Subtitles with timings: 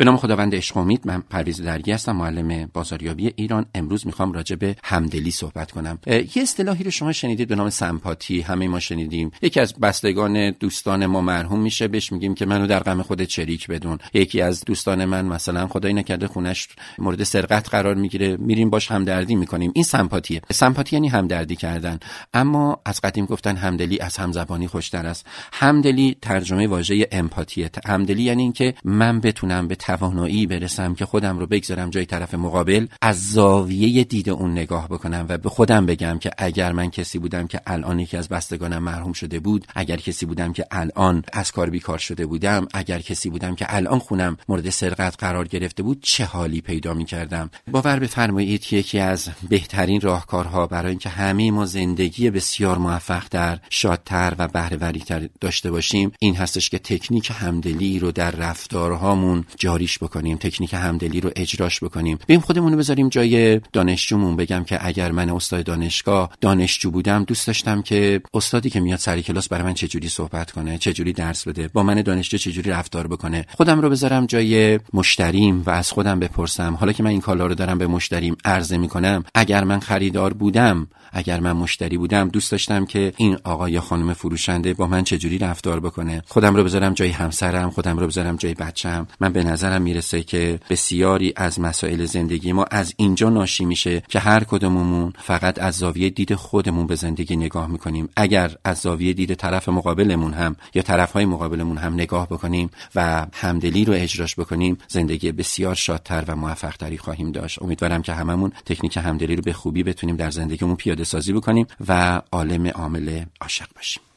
[0.02, 3.66] به نام خداوند عشق امید من پرویز درگی هستم معلم بازاریابی ایران.
[3.74, 5.98] امروز می‌خوام راجع به همدلی صحبت کنم.
[6.06, 8.40] یه اصطلاحی رو شما شنیدید به نام سمپاتی.
[8.40, 9.30] همه ما شنیدیم.
[9.42, 13.66] یکی از بستگان دوستان ما مرحوم میشه بهش میگیم که منو در غم خودت شریک
[13.66, 13.98] بدون.
[14.14, 18.36] یکی از دوستان من مثلا خدای نکرده خونش مورد سرقت قرار می‌گیره.
[18.36, 19.72] میریم باش همدردی می‌کنیم.
[19.74, 20.42] این سمپاتیه.
[20.52, 21.98] سمپاتی یعنی همدردی کردن.
[22.34, 25.26] اما از قدیم گفتن همدلی از همزبانی خوشتر است.
[25.52, 27.70] همدلی ترجمه واژه امپاتیه.
[27.86, 32.86] همدلی یعنی اینکه من بتونم به توانایی برسم که خودم رو بگذارم جای طرف مقابل
[33.02, 37.46] از زاویه دید اون نگاه بکنم و به خودم بگم که اگر من کسی بودم
[37.46, 41.70] که الان یکی از بستگانم مرحوم شده بود اگر کسی بودم که الان از کار
[41.70, 46.24] بیکار شده بودم اگر کسی بودم که الان خونم مورد سرقت قرار گرفته بود چه
[46.24, 51.66] حالی پیدا می کردم؟ باور بفرمایید که یکی از بهترین راهکارها برای اینکه همه ما
[51.66, 58.12] زندگی بسیار موفق در شادتر و بهره داشته باشیم این هستش که تکنیک همدلی رو
[58.12, 62.18] در رفتارهامون جاری جاریش بکنیم تکنیک همدلی رو اجراش بکنیم.
[62.26, 67.46] بیم خودمون رو بذاریم جای دانشجومون بگم که اگر من استاد دانشگاه دانشجو بودم دوست
[67.46, 71.68] داشتم که استادی که میاد سر کلاس برای من چجوری صحبت کنه چجوری درس بده
[71.68, 73.46] با من دانشجو چجوری رفتار بکنه.
[73.56, 76.74] خودم رو بذارم جای مشتریم و از خودم بپرسم.
[76.74, 80.88] حالا که من این کالا رو دارم به مشتریم عرضه می‌کنم اگر من خریدار بودم
[81.12, 85.38] اگر من مشتری بودم دوست داشتم که این آقا یا خانم فروشنده با من چجوری
[85.38, 86.22] رفتار بکنه.
[86.28, 90.60] خودم رو بذارم جای همسرم خودم رو بذارم جای بچم من به نظرم می‌رسه که
[90.70, 96.10] بسیاری از مسائل زندگی ما از اینجا ناشی میشه که هر کدوممون فقط از زاویه
[96.10, 98.08] دید خودمون به زندگی نگاه می‌کنیم.
[98.16, 103.84] اگر از زاویه دید طرف مقابلمون هم یا طرفهای مقابلمون هم نگاه بکنیم و همدلی
[103.84, 107.62] رو اجراش بکنیم زندگی بسیار شادتر و موفقتری خواهیم داشت.
[107.62, 112.22] امیدوارم که هممون تکنیک همدلی رو به خوبی بتونیم در زندگیمون پیاده سازی بکنیم و
[112.32, 114.11] عالم عامل عاشق باشیم.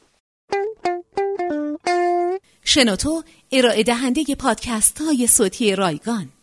[2.76, 6.35] شنوتو ارائه دهنده پادکست های صوتی رایگان.